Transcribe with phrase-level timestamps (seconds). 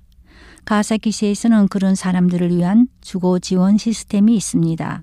[0.65, 5.03] 가와사키시에서는 그런 사람들을 위한 주거 지원 시스템이 있습니다.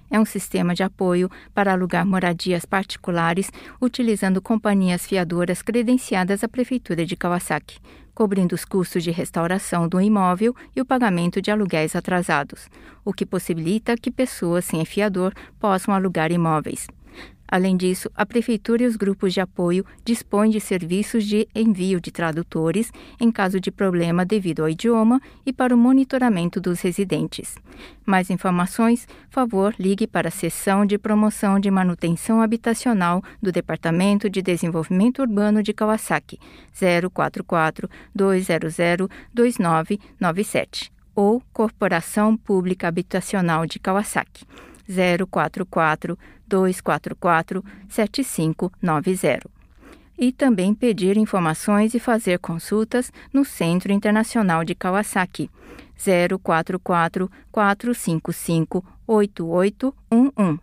[0.10, 3.52] é um sistema de apoio para alugar moradias particulares
[3.82, 7.80] utilizando companhias fiadoras credenciadas à Prefeitura de Kawasaki,
[8.14, 12.70] cobrindo os custos de restauração do imóvel e o pagamento de aluguéis atrasados,
[13.04, 16.88] o que possibilita que pessoas sem fiador possam alugar imóveis.
[17.54, 22.10] Além disso, a Prefeitura e os grupos de apoio dispõem de serviços de envio de
[22.10, 27.54] tradutores em caso de problema devido ao idioma e para o monitoramento dos residentes.
[28.04, 34.42] Mais informações, favor ligue para a Seção de Promoção de Manutenção Habitacional do Departamento de
[34.42, 36.40] Desenvolvimento Urbano de Kawasaki,
[37.14, 38.76] 044 200
[39.32, 44.44] 2997 ou Corporação Pública Habitacional de Kawasaki,
[44.88, 46.18] 044
[46.48, 49.50] 244 7590.
[50.18, 55.50] E também pedir informações e fazer consultas no Centro Internacional de Kawasaki,
[56.42, 60.60] 044 455 8811.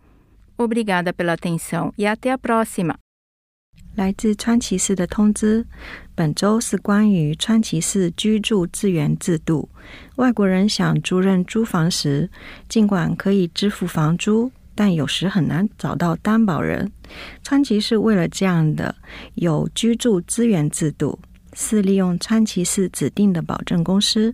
[0.57, 2.95] Obrigada pela atenção e até a próxima!
[3.95, 5.65] 来自川崎市的通知，
[6.15, 9.67] 本周是关于川崎市居住资源制度。
[10.15, 12.29] 外国人想租任租房时，
[12.69, 16.89] 尽管可以支付房租，但有时很难找到担保人。
[17.43, 18.95] 川崎市为了这样的
[19.35, 21.19] 有居住资源制度，
[21.53, 24.33] 是利用川崎市指定的保证公司，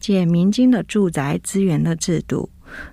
[0.00, 2.50] 借民间的住宅资源的制度，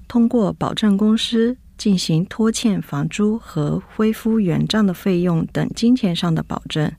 [0.08, 1.58] 通过保证公司。
[1.84, 6.90] 进行拖欠房租和恢复原账的费用等金钱上的保证。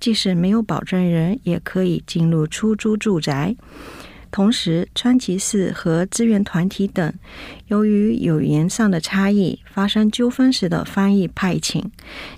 [0.00, 3.54] 即使没有保证人，也可以进入出租住宅。
[4.30, 7.12] 同时，川崎市和志愿团体等，
[7.66, 11.84] 由于语言上的差异，发生纠纷时的翻译派遣、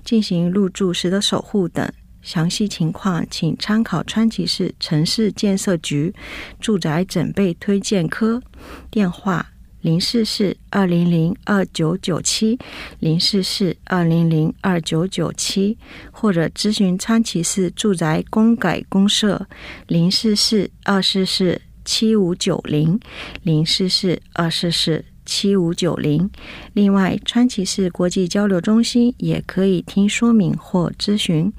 [0.02, 1.88] 进行入住时的守护等
[2.22, 6.12] 详细情况，请参考川崎市城市建设局
[6.58, 8.42] 住宅准备推荐科
[8.90, 9.46] 电话
[9.84, 12.58] 零四四二零零二九九七
[13.00, 15.76] 零四四二零零二九九七，
[16.10, 19.46] 或者咨询川崎市住宅公改公社
[19.86, 21.60] 零四四二四四。
[21.86, 22.98] 七五九零
[23.42, 26.30] 零四四二四四七五九零。
[26.72, 31.52] 另外，川崎市国际交流中心也可以听说明或咨询，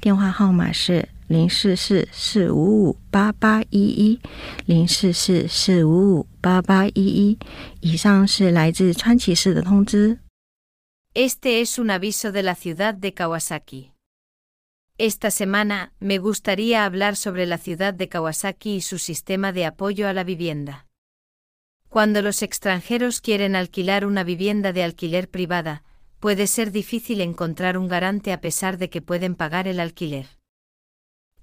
[0.00, 4.19] 电话号码是零四四四五五八八一一
[4.65, 7.37] 零四四四五五八八一一。
[7.81, 10.19] 以上是来自川崎市的通知。
[11.13, 13.91] Este es un aviso de la ciudad de Kawasaki.
[14.97, 20.07] Esta semana me gustaría hablar sobre la ciudad de Kawasaki y su sistema de apoyo
[20.07, 20.87] a la vivienda.
[21.89, 25.83] Cuando los extranjeros quieren alquilar una vivienda de alquiler privada,
[26.19, 30.27] puede ser difícil encontrar un garante a pesar de que pueden pagar el alquiler.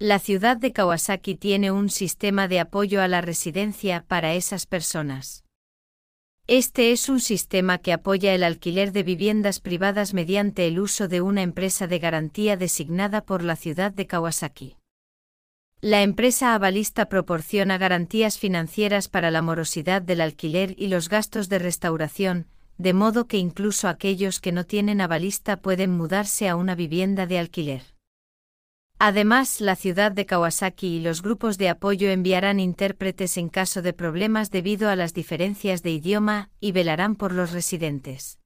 [0.02, 5.44] La ciudad de Kawasaki tiene un sistema de apoyo a la residencia para esas personas.
[6.46, 11.20] Este es un sistema que apoya el alquiler de viviendas privadas mediante el uso de
[11.20, 14.76] una empresa de garantía designada por la ciudad de Kawasaki.
[15.82, 21.58] La empresa avalista proporciona garantías financieras para la morosidad del alquiler y los gastos de
[21.58, 22.46] restauración,
[22.78, 27.38] de modo que incluso aquellos que no tienen avalista pueden mudarse a una vivienda de
[27.38, 27.99] alquiler.
[29.02, 33.94] Además, la ciudad de Kawasaki y los grupos de apoyo enviarán intérpretes en caso de
[33.94, 38.38] problemas debido a las diferencias de idioma y velarán por los residentes.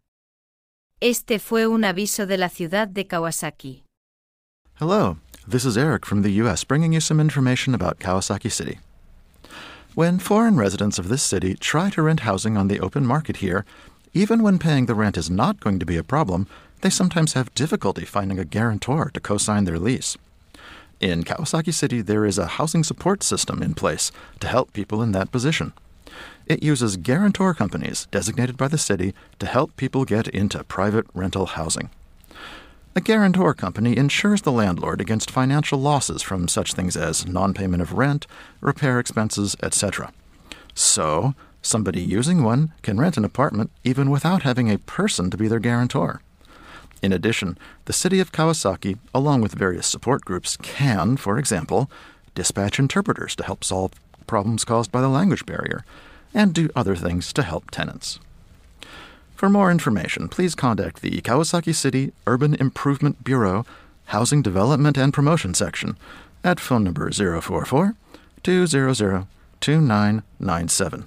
[1.01, 3.85] Este fue un aviso de la ciudad de Kawasaki.
[4.81, 5.19] Hello,
[5.49, 6.65] this is Eric from the U.S.
[6.65, 8.79] bringing you some information about Kawasaki City.
[9.99, 13.65] When foreign residents of this city try to rent housing on the open market here,
[14.15, 16.47] even when paying the rent is not going to be a problem,
[16.83, 20.17] they sometimes have difficulty finding a guarantor to co sign their lease.
[21.01, 25.11] In Kawasaki City, there is a housing support system in place to help people in
[25.11, 25.73] that position.
[26.47, 31.47] It uses guarantor companies designated by the city to help people get into private rental
[31.47, 31.91] housing.
[32.97, 37.83] A guarantor company insures the landlord against financial losses from such things as non payment
[37.83, 38.27] of rent,
[38.61, 40.13] repair expenses, etc.
[40.75, 45.49] So, somebody using one can rent an apartment even without having a person to be
[45.49, 46.23] their guarantor.
[47.03, 51.91] In addition, the city of Kawasaki, along with various support groups, can, for example,
[52.35, 53.93] dispatch interpreters to help solve
[54.27, 55.85] problems caused by the language barrier,
[56.35, 58.19] and do other things to help tenants.
[59.39, 63.65] For more information, please contact the Kawasaki City Urban Improvement Bureau
[64.07, 65.97] Housing Development and Promotion Section
[66.43, 67.95] at phone number 044
[68.43, 69.27] 200
[69.61, 71.07] 2997.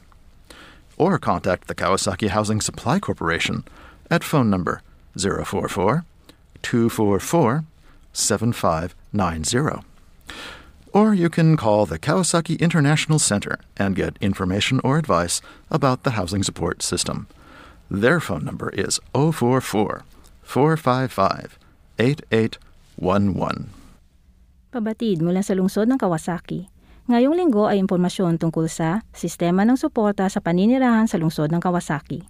[0.95, 3.65] Or contact the Kawasaki Housing Supply Corporation
[4.09, 4.81] at phone number
[5.17, 6.05] 044
[6.61, 7.65] 244
[8.13, 9.85] 7590.
[10.93, 16.11] Or you can call the Kawasaki International Center and get information or advice about the
[16.11, 17.27] housing support system.
[17.91, 20.07] Their phone number is 044
[20.47, 21.59] 455
[21.99, 23.67] 8811.
[24.71, 26.71] Pabatid mula sa lungsod ng Kawasaki.
[27.11, 32.23] Ngayong linggo ay impormasyon tungkol sa sistema ng suporta sa paninirahan sa lungsod ng Kawasaki.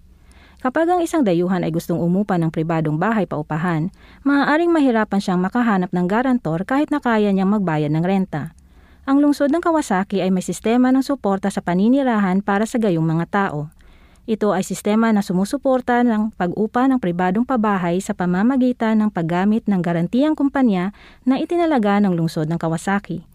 [0.58, 3.94] Kapag ang isang dayuhan ay gustong umupa ng pribadong bahay paupahan,
[4.26, 8.50] maaaring mahirapan siyang makahanap ng garantor kahit na kaya niyang magbayad ng renta.
[9.06, 13.26] Ang lungsod ng Kawasaki ay may sistema ng suporta sa paninirahan para sa gayong mga
[13.30, 13.70] tao.
[14.22, 19.82] Ito ay sistema na sumusuporta ng pag-upa ng pribadong pabahay sa pamamagitan ng paggamit ng
[19.82, 20.94] garantiyang kumpanya
[21.26, 23.26] na itinalaga ng lungsod ng Kawasaki.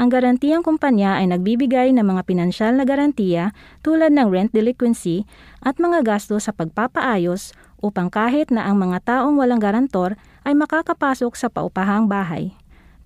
[0.00, 3.52] Ang garantiyang kumpanya ay nagbibigay ng mga pinansyal na garantiya
[3.84, 5.28] tulad ng rent delinquency
[5.60, 7.52] at mga gasto sa pagpapaayos
[7.84, 10.16] upang kahit na ang mga taong walang garantor
[10.48, 12.56] ay makakapasok sa paupahang bahay.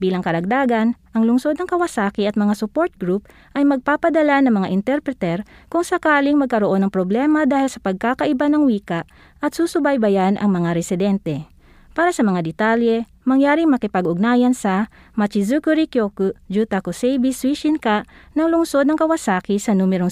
[0.03, 5.39] Bilang karagdagan, ang lungsod ng Kawasaki at mga support group ay magpapadala ng mga interpreter
[5.71, 9.07] kung sakaling magkaroon ng problema dahil sa pagkakaiba ng wika
[9.39, 11.47] at susubaybayan ang mga residente.
[11.95, 18.03] Para sa mga detalye, mangyaring makipag-ugnayan sa Machizukuri Kyoku Jutaku Seibi Suishinka
[18.35, 20.11] ng lungsod ng Kawasaki sa numerong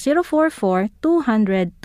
[1.02, 1.82] 044-200-2997